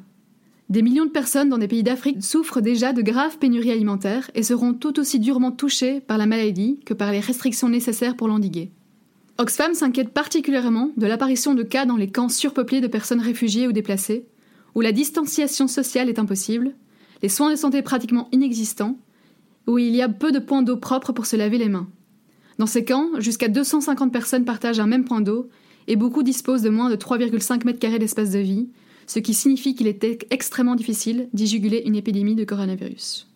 Des 0.71 0.81
millions 0.81 1.05
de 1.05 1.11
personnes 1.11 1.51
dans 1.51 1.59
des 1.59 1.69
pays 1.69 1.83
d'Afrique 1.83 2.25
souffrent 2.25 2.63
déjà 2.63 2.95
de 2.95 3.03
graves 3.03 3.37
pénuries 3.37 3.71
alimentaires 3.71 4.31
et 4.35 4.43
seront 4.43 4.73
tout 4.73 4.99
aussi 4.99 5.19
durement 5.19 5.53
touchées 5.53 6.01
par 6.01 6.17
la 6.17 6.25
maladie 6.25 6.81
que 6.87 6.95
par 6.95 7.13
les 7.13 7.21
restrictions 7.21 7.69
nécessaires 7.69 8.17
pour 8.17 8.29
l'endiguer. 8.29 8.71
Oxfam 9.37 9.75
s'inquiète 9.75 10.15
particulièrement 10.15 10.91
de 10.97 11.07
l'apparition 11.07 11.53
de 11.53 11.65
cas 11.65 11.85
dans 11.85 11.97
les 11.97 12.09
camps 12.11 12.31
surpeuplés 12.31 12.81
de 12.81 12.87
personnes 12.87 13.21
réfugiées 13.21 13.69
ou 13.69 13.73
déplacées, 13.73 14.25
où 14.75 14.81
la 14.81 14.93
distanciation 14.93 15.69
sociale 15.69 16.09
est 16.09 16.19
impossible, 16.19 16.73
les 17.23 17.29
soins 17.29 17.51
de 17.51 17.57
santé 17.57 17.83
pratiquement 17.83 18.31
inexistants, 18.33 18.97
où 19.67 19.79
il 19.79 19.95
y 19.95 20.03
a 20.03 20.09
peu 20.09 20.33
de 20.33 20.39
points 20.39 20.63
d'eau 20.63 20.77
propres 20.77 21.13
pour 21.13 21.27
se 21.27 21.37
laver 21.37 21.59
les 21.59 21.69
mains. 21.69 21.89
Dans 22.59 22.67
ces 22.67 22.85
camps, 22.85 23.09
jusqu'à 23.19 23.49
250 23.49 24.13
personnes 24.13 24.45
partagent 24.45 24.81
un 24.81 24.87
même 24.87 25.05
point 25.05 25.21
d'eau 25.21 25.49
et 25.89 25.97
beaucoup 25.97 26.23
disposent 26.23 26.63
de 26.63 26.71
moins 26.71 26.91
de 26.91 26.97
3,5 26.97 27.65
mètres 27.65 27.79
carrés 27.79 27.99
d'espace 27.99 28.31
de 28.31 28.39
vie, 28.39 28.69
ce 29.07 29.19
qui 29.19 29.35
signifie 29.35 29.75
qu'il 29.75 29.87
est 29.87 30.27
extrêmement 30.31 30.77
difficile 30.77 31.29
d'y 31.33 31.47
juguler 31.47 31.83
une 31.85 31.97
épidémie 31.97 32.35
de 32.35 32.45
coronavirus. 32.45 33.29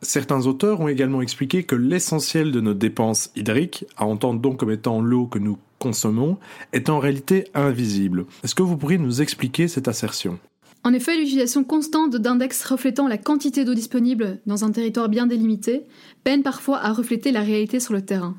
Certains 0.00 0.46
auteurs 0.46 0.80
ont 0.80 0.88
également 0.88 1.22
expliqué 1.22 1.64
que 1.64 1.74
l'essentiel 1.74 2.52
de 2.52 2.60
nos 2.60 2.74
dépenses 2.74 3.30
hydriques, 3.34 3.84
à 3.96 4.06
entendre 4.06 4.40
donc 4.40 4.58
comme 4.58 4.70
étant 4.70 5.00
l'eau 5.00 5.26
que 5.26 5.40
nous 5.40 5.58
consommons, 5.80 6.38
est 6.72 6.88
en 6.88 7.00
réalité 7.00 7.48
invisible. 7.54 8.26
Est-ce 8.44 8.54
que 8.54 8.62
vous 8.62 8.76
pourriez 8.76 8.98
nous 8.98 9.22
expliquer 9.22 9.66
cette 9.66 9.88
assertion? 9.88 10.38
En 10.84 10.92
effet, 10.92 11.16
l'utilisation 11.16 11.64
constante 11.64 12.16
d'index 12.16 12.64
reflétant 12.64 13.08
la 13.08 13.18
quantité 13.18 13.64
d'eau 13.64 13.74
disponible 13.74 14.38
dans 14.46 14.64
un 14.64 14.70
territoire 14.70 15.08
bien 15.08 15.26
délimité 15.26 15.82
peine 16.24 16.42
parfois 16.42 16.78
à 16.78 16.92
refléter 16.92 17.32
la 17.32 17.42
réalité 17.42 17.80
sur 17.80 17.94
le 17.94 18.02
terrain. 18.02 18.36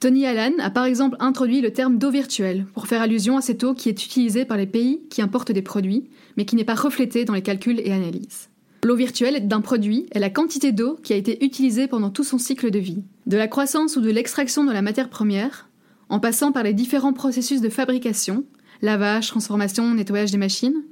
Tony 0.00 0.26
Allen 0.26 0.58
a 0.58 0.70
par 0.70 0.84
exemple 0.84 1.16
introduit 1.20 1.60
le 1.60 1.72
terme 1.72 1.96
d'eau 1.96 2.10
virtuelle 2.10 2.66
pour 2.74 2.88
faire 2.88 3.02
allusion 3.02 3.36
à 3.36 3.40
cette 3.40 3.62
eau 3.62 3.72
qui 3.72 3.88
est 3.88 4.04
utilisée 4.04 4.44
par 4.44 4.56
les 4.56 4.66
pays 4.66 5.00
qui 5.10 5.22
importent 5.22 5.52
des 5.52 5.62
produits, 5.62 6.08
mais 6.36 6.44
qui 6.44 6.56
n'est 6.56 6.64
pas 6.64 6.74
reflétée 6.74 7.24
dans 7.24 7.34
les 7.34 7.42
calculs 7.42 7.78
et 7.78 7.92
analyses. 7.92 8.48
L'eau 8.84 8.96
virtuelle 8.96 9.46
d'un 9.46 9.60
produit 9.60 10.06
est 10.10 10.18
la 10.18 10.28
quantité 10.28 10.72
d'eau 10.72 10.98
qui 11.04 11.12
a 11.12 11.16
été 11.16 11.44
utilisée 11.44 11.86
pendant 11.86 12.10
tout 12.10 12.24
son 12.24 12.38
cycle 12.38 12.72
de 12.72 12.80
vie, 12.80 13.04
de 13.26 13.36
la 13.36 13.46
croissance 13.46 13.94
ou 13.94 14.00
de 14.00 14.10
l'extraction 14.10 14.64
de 14.64 14.72
la 14.72 14.82
matière 14.82 15.08
première, 15.08 15.68
en 16.08 16.18
passant 16.18 16.50
par 16.50 16.64
les 16.64 16.74
différents 16.74 17.12
processus 17.12 17.60
de 17.60 17.68
fabrication, 17.68 18.42
lavage, 18.82 19.28
transformation, 19.28 19.94
nettoyage 19.94 20.32
des 20.32 20.36
machines, 20.36 20.82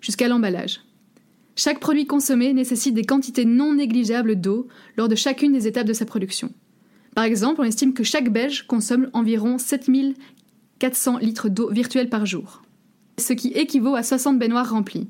jusqu'à 0.00 0.28
l'emballage. 0.28 0.80
Chaque 1.56 1.80
produit 1.80 2.06
consommé 2.06 2.52
nécessite 2.52 2.94
des 2.94 3.04
quantités 3.04 3.44
non 3.44 3.74
négligeables 3.74 4.40
d'eau 4.40 4.68
lors 4.96 5.08
de 5.08 5.16
chacune 5.16 5.52
des 5.52 5.66
étapes 5.66 5.88
de 5.88 5.92
sa 5.92 6.06
production. 6.06 6.52
Par 7.16 7.24
exemple, 7.24 7.60
on 7.60 7.64
estime 7.64 7.94
que 7.94 8.04
chaque 8.04 8.30
Belge 8.30 8.66
consomme 8.68 9.10
environ 9.12 9.58
7400 9.58 11.18
litres 11.18 11.48
d'eau 11.48 11.68
virtuelle 11.70 12.08
par 12.08 12.26
jour, 12.26 12.62
ce 13.18 13.32
qui 13.32 13.48
équivaut 13.48 13.96
à 13.96 14.04
60 14.04 14.38
baignoires 14.38 14.70
remplies. 14.70 15.08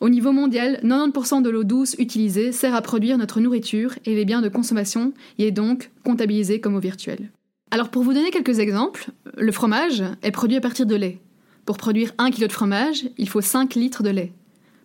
Au 0.00 0.08
niveau 0.08 0.32
mondial, 0.32 0.80
90% 0.82 1.42
de 1.42 1.50
l'eau 1.50 1.64
douce 1.64 1.94
utilisée 1.98 2.52
sert 2.52 2.74
à 2.74 2.80
produire 2.80 3.18
notre 3.18 3.40
nourriture 3.40 3.94
et 4.06 4.14
les 4.14 4.24
biens 4.24 4.42
de 4.42 4.48
consommation 4.48 5.12
y 5.38 5.44
est 5.44 5.50
donc 5.50 5.90
comptabilisé 6.04 6.60
comme 6.60 6.74
eau 6.74 6.80
virtuelle. 6.80 7.30
Alors 7.70 7.90
pour 7.90 8.02
vous 8.02 8.14
donner 8.14 8.30
quelques 8.30 8.58
exemples, 8.58 9.10
le 9.36 9.52
fromage 9.52 10.02
est 10.22 10.30
produit 10.30 10.56
à 10.56 10.60
partir 10.60 10.86
de 10.86 10.94
lait. 10.94 11.18
Pour 11.66 11.78
produire 11.78 12.12
1 12.18 12.30
kg 12.30 12.46
de 12.46 12.52
fromage, 12.52 13.08
il 13.18 13.28
faut 13.28 13.40
5 13.40 13.74
litres 13.74 14.04
de 14.04 14.10
lait. 14.10 14.32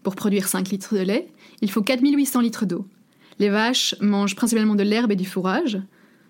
Pour 0.02 0.16
produire 0.16 0.48
5 0.48 0.70
litres 0.70 0.96
de 0.96 1.02
lait, 1.02 1.28
il 1.62 1.70
faut 1.70 1.84
4800 1.84 2.42
litres 2.42 2.66
d'eau. 2.66 2.88
Les 3.38 3.50
vaches 3.50 3.96
mangent 4.02 4.36
principalement 4.36 4.74
de 4.74 4.82
l'herbe 4.82 5.12
et 5.12 5.16
du 5.16 5.26
fourrage. 5.26 5.80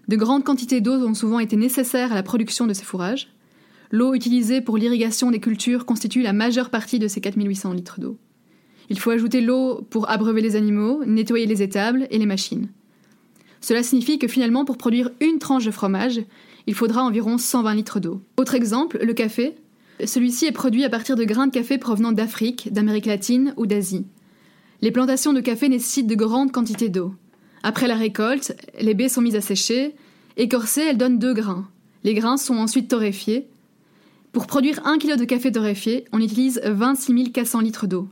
De 0.10 0.15
grandes 0.17 0.43
quantités 0.43 0.81
d'eau 0.81 0.96
ont 1.08 1.13
souvent 1.13 1.39
été 1.39 1.55
nécessaires 1.55 2.12
à 2.12 2.15
la 2.15 2.24
production 2.24 2.67
de 2.67 2.74
ces 2.74 2.84
fourrages. 2.84 3.29
L'eau 3.91 4.13
utilisée 4.13 4.60
pour 4.60 4.77
l'irrigation 4.77 5.31
des 5.31 5.39
cultures 5.39 5.86
constitue 5.86 6.22
la 6.22 6.34
majeure 6.34 6.70
partie 6.70 7.00
de 7.00 7.08
ces 7.08 7.22
4800 7.22 7.72
litres 7.72 8.01
d'eau. 8.01 8.17
Il 8.89 9.00
faut 9.00 9.12
ajouter 9.12 9.39
l'eau 9.39 9.88
pour 9.89 10.10
abreuver 10.10 10.41
les 10.41 10.58
animaux, 10.58 11.05
nettoyer 11.05 11.46
les 11.46 11.62
étables 11.62 12.08
et 12.12 12.17
les 12.17 12.25
machines. 12.25 12.67
Cela 13.62 13.84
signifie 13.84 14.20
que 14.20 14.27
finalement, 14.27 14.65
pour 14.65 14.77
produire 14.77 15.12
une 15.22 15.39
tranche 15.39 15.63
de 15.63 15.72
fromage, 15.72 16.20
il 16.67 16.74
faudra 16.74 17.03
environ 17.03 17.38
120 17.38 17.74
litres 17.74 18.00
d'eau. 18.01 18.22
Autre 18.36 18.55
exemple, 18.55 19.00
le 19.01 19.13
café. 19.13 19.55
Celui-ci 20.05 20.46
est 20.46 20.51
produit 20.51 20.84
à 20.84 20.89
partir 20.89 21.15
de 21.15 21.24
grains 21.24 21.48
de 21.48 21.51
café 21.51 21.77
provenant 21.77 22.12
d'Afrique, 22.12 22.72
d'Amérique 22.72 23.05
latine 23.05 23.53
ou 23.58 23.65
d'Asie. 23.65 24.05
Les 24.81 24.91
plantations 24.91 25.34
de 25.34 25.41
café 25.41 25.70
nécessitent 25.70 26.08
de 26.08 26.15
grandes 26.15 26.51
quantités 26.51 26.89
d'eau. 26.89 27.13
Après 27.63 27.88
la 27.88 27.96
récolte, 27.96 28.55
les 28.79 28.93
baies 28.93 29.10
sont 29.10 29.22
mises 29.22 29.36
à 29.36 29.41
sécher. 29.41 29.96
Écorcées, 30.38 30.81
elles 30.81 30.98
donnent 30.98 31.20
deux 31.20 31.34
grains. 31.34 31.67
Les 32.03 32.15
grains 32.15 32.38
sont 32.38 32.55
ensuite 32.55 32.89
torréfiés. 32.89 33.48
Pour 34.31 34.48
produire 34.48 34.86
un 34.88 34.98
kilo 34.98 35.17
de 35.17 35.25
café 35.25 35.51
torréfié, 35.51 36.05
on 36.12 36.20
utilise 36.20 36.62
26 36.63 37.31
400 37.31 37.60
litres 37.60 37.86
d'eau. 37.86 38.08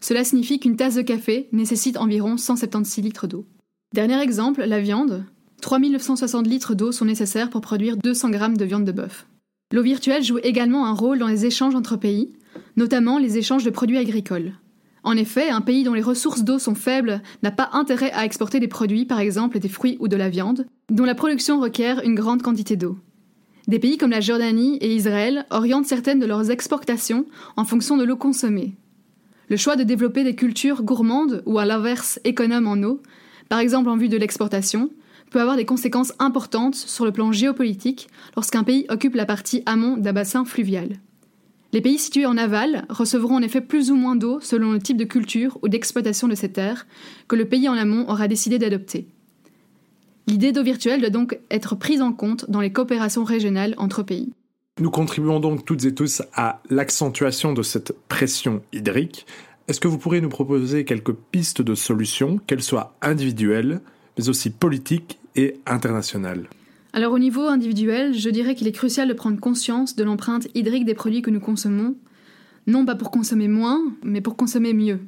Cela 0.00 0.24
signifie 0.24 0.58
qu'une 0.58 0.76
tasse 0.76 0.96
de 0.96 1.02
café 1.02 1.48
nécessite 1.52 1.96
environ 1.96 2.36
176 2.36 3.04
litres 3.04 3.26
d'eau. 3.26 3.46
Dernier 3.94 4.20
exemple, 4.20 4.62
la 4.64 4.80
viande. 4.80 5.24
3960 5.62 6.46
litres 6.46 6.74
d'eau 6.74 6.92
sont 6.92 7.04
nécessaires 7.04 7.50
pour 7.50 7.60
produire 7.60 7.96
200 7.96 8.30
grammes 8.30 8.56
de 8.56 8.64
viande 8.64 8.84
de 8.84 8.92
bœuf. 8.92 9.26
L'eau 9.72 9.82
virtuelle 9.82 10.24
joue 10.24 10.38
également 10.42 10.86
un 10.86 10.92
rôle 10.92 11.18
dans 11.18 11.28
les 11.28 11.46
échanges 11.46 11.74
entre 11.74 11.96
pays, 11.96 12.32
notamment 12.76 13.18
les 13.18 13.38
échanges 13.38 13.64
de 13.64 13.70
produits 13.70 13.98
agricoles. 13.98 14.54
En 15.02 15.16
effet, 15.16 15.48
un 15.48 15.60
pays 15.60 15.84
dont 15.84 15.94
les 15.94 16.02
ressources 16.02 16.42
d'eau 16.42 16.58
sont 16.58 16.74
faibles 16.74 17.22
n'a 17.42 17.50
pas 17.50 17.70
intérêt 17.72 18.12
à 18.12 18.24
exporter 18.24 18.60
des 18.60 18.68
produits, 18.68 19.06
par 19.06 19.20
exemple 19.20 19.58
des 19.58 19.68
fruits 19.68 19.96
ou 20.00 20.08
de 20.08 20.16
la 20.16 20.28
viande, 20.28 20.66
dont 20.90 21.04
la 21.04 21.14
production 21.14 21.60
requiert 21.60 22.02
une 22.04 22.14
grande 22.14 22.42
quantité 22.42 22.76
d'eau. 22.76 22.98
Des 23.68 23.78
pays 23.78 23.96
comme 23.96 24.10
la 24.10 24.20
Jordanie 24.20 24.76
et 24.78 24.94
Israël 24.94 25.46
orientent 25.50 25.86
certaines 25.86 26.18
de 26.18 26.26
leurs 26.26 26.50
exportations 26.50 27.24
en 27.56 27.64
fonction 27.64 27.96
de 27.96 28.04
l'eau 28.04 28.16
consommée, 28.16 28.74
le 29.50 29.56
choix 29.56 29.74
de 29.74 29.82
développer 29.82 30.22
des 30.22 30.36
cultures 30.36 30.84
gourmandes 30.84 31.42
ou 31.44 31.58
à 31.58 31.64
l'inverse 31.64 32.20
économes 32.22 32.68
en 32.68 32.80
eau, 32.84 33.02
par 33.48 33.58
exemple 33.58 33.88
en 33.88 33.96
vue 33.96 34.08
de 34.08 34.16
l'exportation, 34.16 34.90
peut 35.30 35.40
avoir 35.40 35.56
des 35.56 35.64
conséquences 35.64 36.12
importantes 36.18 36.74
sur 36.74 37.04
le 37.04 37.12
plan 37.12 37.32
géopolitique 37.32 38.08
lorsqu'un 38.36 38.64
pays 38.64 38.86
occupe 38.88 39.14
la 39.14 39.26
partie 39.26 39.62
amont 39.66 39.96
d'un 39.96 40.12
bassin 40.12 40.44
fluvial. 40.44 40.98
Les 41.72 41.80
pays 41.80 41.98
situés 41.98 42.26
en 42.26 42.36
aval 42.36 42.84
recevront 42.88 43.36
en 43.36 43.42
effet 43.42 43.60
plus 43.60 43.92
ou 43.92 43.94
moins 43.94 44.16
d'eau 44.16 44.40
selon 44.40 44.72
le 44.72 44.80
type 44.80 44.96
de 44.96 45.04
culture 45.04 45.56
ou 45.62 45.68
d'exploitation 45.68 46.26
de 46.26 46.34
ces 46.34 46.50
terres 46.50 46.86
que 47.28 47.36
le 47.36 47.44
pays 47.44 47.68
en 47.68 47.74
amont 47.74 48.08
aura 48.08 48.26
décidé 48.26 48.58
d'adopter. 48.58 49.06
L'idée 50.26 50.50
d'eau 50.50 50.64
virtuelle 50.64 51.00
doit 51.00 51.10
donc 51.10 51.38
être 51.50 51.76
prise 51.76 52.02
en 52.02 52.12
compte 52.12 52.50
dans 52.50 52.60
les 52.60 52.72
coopérations 52.72 53.24
régionales 53.24 53.74
entre 53.78 54.02
pays. 54.02 54.32
Nous 54.80 54.90
contribuons 54.90 55.38
donc 55.38 55.64
toutes 55.64 55.84
et 55.84 55.94
tous 55.94 56.22
à 56.34 56.60
l'accentuation 56.70 57.52
de 57.52 57.62
cette 57.62 57.92
pression 58.08 58.62
hydrique. 58.72 59.26
Est-ce 59.68 59.78
que 59.78 59.88
vous 59.88 59.98
pourriez 59.98 60.20
nous 60.20 60.28
proposer 60.28 60.84
quelques 60.84 61.12
pistes 61.12 61.62
de 61.62 61.76
solutions, 61.76 62.38
qu'elles 62.46 62.62
soient 62.62 62.96
individuelles, 63.02 63.80
mais 64.18 64.28
aussi 64.28 64.50
politiques 64.50 65.19
et 65.36 65.56
internationales 65.66 66.48
Alors 66.92 67.12
au 67.12 67.18
niveau 67.18 67.46
individuel, 67.46 68.14
je 68.14 68.30
dirais 68.30 68.54
qu'il 68.54 68.66
est 68.66 68.72
crucial 68.72 69.08
de 69.08 69.14
prendre 69.14 69.40
conscience 69.40 69.96
de 69.96 70.04
l'empreinte 70.04 70.48
hydrique 70.54 70.84
des 70.84 70.94
produits 70.94 71.22
que 71.22 71.30
nous 71.30 71.40
consommons, 71.40 71.94
non 72.66 72.84
pas 72.84 72.94
pour 72.94 73.10
consommer 73.10 73.48
moins, 73.48 73.80
mais 74.02 74.20
pour 74.20 74.36
consommer 74.36 74.72
mieux. 74.72 75.00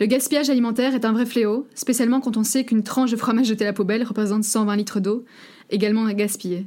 Le 0.00 0.06
gaspillage 0.06 0.48
alimentaire 0.48 0.94
est 0.94 1.04
un 1.04 1.12
vrai 1.12 1.26
fléau, 1.26 1.66
spécialement 1.74 2.20
quand 2.20 2.36
on 2.36 2.44
sait 2.44 2.64
qu'une 2.64 2.84
tranche 2.84 3.10
de 3.10 3.16
fromage 3.16 3.46
jetée 3.46 3.64
à 3.64 3.68
la 3.68 3.72
poubelle 3.72 4.04
représente 4.04 4.44
120 4.44 4.76
litres 4.76 5.00
d'eau, 5.00 5.24
également 5.70 6.06
gaspillée. 6.12 6.66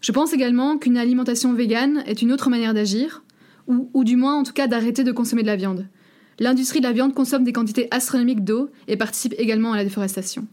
Je 0.00 0.12
pense 0.12 0.32
également 0.32 0.78
qu'une 0.78 0.96
alimentation 0.96 1.52
végane 1.52 2.02
est 2.06 2.22
une 2.22 2.32
autre 2.32 2.48
manière 2.48 2.72
d'agir, 2.72 3.24
ou, 3.66 4.04
du 4.04 4.16
moins 4.16 4.36
en 4.36 4.44
tout 4.44 4.52
cas 4.52 4.68
d'arrêter 4.68 5.02
de 5.04 5.12
consommer 5.12 5.42
de 5.42 5.48
la 5.48 5.56
viande. 5.56 5.88
L'industrie 6.38 6.80
de 6.80 6.86
la 6.86 6.92
viande 6.92 7.14
consomme 7.14 7.44
des 7.44 7.52
quantités 7.52 7.88
astronomiques 7.90 8.44
d'eau 8.44 8.70
et 8.88 8.96
participe 8.96 9.34
également 9.38 9.72
à 9.72 9.76
la 9.76 9.84
déforestation. 9.84 10.46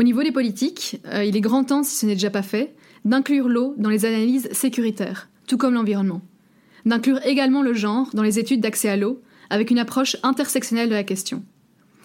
Au 0.00 0.04
niveau 0.04 0.22
des 0.22 0.30
politiques, 0.30 1.00
euh, 1.12 1.24
il 1.24 1.36
est 1.36 1.40
grand 1.40 1.64
temps, 1.64 1.82
si 1.82 1.96
ce 1.96 2.06
n'est 2.06 2.14
déjà 2.14 2.30
pas 2.30 2.42
fait, 2.42 2.72
d'inclure 3.04 3.48
l'eau 3.48 3.74
dans 3.78 3.90
les 3.90 4.04
analyses 4.04 4.48
sécuritaires, 4.52 5.28
tout 5.48 5.58
comme 5.58 5.74
l'environnement. 5.74 6.20
D'inclure 6.86 7.18
également 7.26 7.62
le 7.62 7.74
genre 7.74 8.08
dans 8.14 8.22
les 8.22 8.38
études 8.38 8.60
d'accès 8.60 8.88
à 8.88 8.96
l'eau, 8.96 9.20
avec 9.50 9.72
une 9.72 9.78
approche 9.80 10.16
intersectionnelle 10.22 10.88
de 10.88 10.94
la 10.94 11.02
question. 11.02 11.42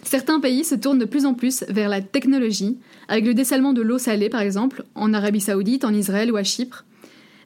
Certains 0.02 0.40
pays 0.40 0.64
se 0.64 0.74
tournent 0.74 0.98
de 0.98 1.06
plus 1.06 1.28
en 1.28 1.36
plus 1.36 1.66
vers 1.70 1.88
la 1.88 2.02
technologie, 2.02 2.80
avec 3.10 3.26
le 3.26 3.36
dessalement 3.36 3.74
de 3.74 3.84
l'eau 3.84 4.00
salée 4.00 4.30
par 4.30 4.42
exemple, 4.42 4.86
en 4.96 5.14
Arabie 5.14 5.40
saoudite, 5.40 5.86
en 5.86 5.94
Israël 5.94 6.32
ou 6.32 6.36
à 6.36 6.44
Chypre. 6.44 6.86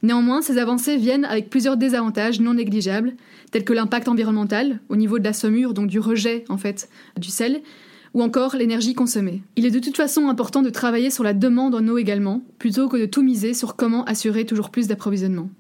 Néanmoins, 0.02 0.42
ces 0.42 0.60
avancées 0.60 0.96
viennent 0.96 1.26
avec 1.26 1.50
plusieurs 1.50 1.76
désavantages 1.76 2.40
non 2.40 2.54
négligeables, 2.54 3.16
tels 3.52 3.66
que 3.66 3.74
l'impact 3.74 4.08
environnemental, 4.08 4.80
au 4.88 4.96
niveau 4.96 5.20
de 5.20 5.26
la 5.26 5.34
saumure, 5.34 5.74
donc 5.74 5.88
du 5.88 6.00
rejet 6.00 6.46
en 6.48 6.58
fait 6.58 6.88
du 7.18 7.28
sel, 7.28 7.62
ou 8.18 8.22
encore 8.24 8.56
l'énergie 8.56 8.96
consommée. 8.96 9.44
Il 9.58 9.68
est 9.68 9.72
de 9.72 9.78
toute 9.78 9.96
façon 9.96 10.28
important 10.28 10.64
de 10.64 10.72
travailler 10.72 11.12
sur 11.12 11.24
la 11.24 11.36
demande 11.36 11.76
en 11.76 11.88
eau 11.88 12.00
également, 12.00 12.42
plutôt 12.58 12.90
que 12.90 12.98
de 12.98 13.06
tout 13.06 13.22
miser 13.22 13.54
sur 13.54 13.76
comment 13.76 14.04
assurer 14.06 14.44
toujours 14.44 14.72
plus 14.72 14.88
d'approvisionnement. 14.88 15.52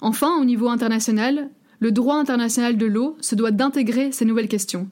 Enfin, 0.00 0.40
au 0.40 0.46
niveau 0.46 0.68
international, 0.68 1.50
le 1.80 1.92
droit 1.92 2.16
international 2.16 2.78
de 2.78 2.86
l'eau 2.86 3.18
se 3.20 3.34
doit 3.34 3.50
d'intégrer 3.50 4.12
ces 4.12 4.24
nouvelles 4.24 4.48
questions, 4.48 4.88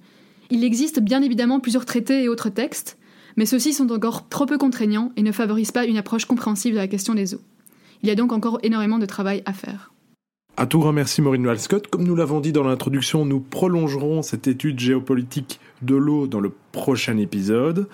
il 0.50 0.64
existe 0.64 1.00
bien 1.00 1.22
évidemment 1.22 1.60
plusieurs 1.60 1.86
traités 1.86 2.24
et 2.24 2.28
autres 2.28 2.50
textes, 2.50 2.98
mais 3.36 3.46
ceux-ci 3.46 3.72
sont 3.72 3.90
encore 3.90 4.28
trop 4.28 4.44
peu 4.44 4.58
contraignants 4.58 5.10
et 5.16 5.22
ne 5.22 5.32
favorisent 5.32 5.72
pas 5.72 5.86
une 5.86 5.96
approche 5.96 6.26
compréhensive 6.26 6.74
de 6.74 6.78
la 6.78 6.88
question 6.88 7.14
des 7.14 7.34
eaux. 7.34 7.40
Il 8.02 8.10
y 8.10 8.12
a 8.12 8.16
donc 8.16 8.34
encore 8.34 8.58
énormément 8.62 8.98
de 8.98 9.06
travail 9.06 9.42
à 9.46 9.54
faire. 9.54 9.94
À 10.56 10.66
tout 10.66 10.80
grand 10.80 10.92
merci 10.92 11.22
Maureen 11.22 11.46
Walscott. 11.46 11.86
Comme 11.86 12.04
nous 12.04 12.14
l'avons 12.14 12.40
dit 12.40 12.52
dans 12.52 12.62
l'introduction, 12.62 13.24
nous 13.24 13.40
prolongerons 13.40 14.20
cette 14.20 14.46
étude 14.46 14.78
géopolitique 14.78 15.60
de 15.80 15.94
l'eau 15.94 16.26
dans 16.26 16.40
le 16.40 16.52
prochain 16.72 17.16
épisode. 17.16 17.88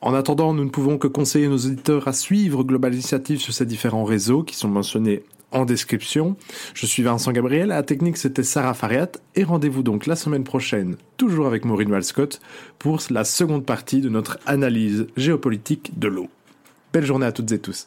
En 0.00 0.12
attendant, 0.12 0.52
nous 0.52 0.64
ne 0.64 0.70
pouvons 0.70 0.98
que 0.98 1.06
conseiller 1.06 1.46
nos 1.46 1.58
auditeurs 1.58 2.08
à 2.08 2.12
suivre 2.12 2.64
Global 2.64 2.94
Initiative 2.94 3.38
sur 3.38 3.54
ces 3.54 3.64
différents 3.64 4.04
réseaux 4.04 4.42
qui 4.42 4.56
sont 4.56 4.68
mentionnés 4.68 5.22
en 5.52 5.64
description. 5.64 6.36
Je 6.74 6.86
suis 6.86 7.04
Vincent 7.04 7.30
Gabriel, 7.30 7.70
à 7.70 7.76
la 7.76 7.82
technique 7.84 8.16
c'était 8.16 8.42
Sarah 8.42 8.74
Fariat, 8.74 9.10
et 9.36 9.44
rendez-vous 9.44 9.82
donc 9.82 10.06
la 10.06 10.16
semaine 10.16 10.44
prochaine, 10.44 10.96
toujours 11.16 11.46
avec 11.46 11.64
Maureen 11.64 11.90
Walscott, 11.92 12.40
pour 12.78 12.98
la 13.10 13.24
seconde 13.24 13.64
partie 13.64 14.00
de 14.00 14.08
notre 14.08 14.38
analyse 14.46 15.06
géopolitique 15.16 15.98
de 15.98 16.08
l'eau. 16.08 16.28
Belle 16.92 17.06
journée 17.06 17.26
à 17.26 17.32
toutes 17.32 17.52
et 17.52 17.58
tous. 17.58 17.86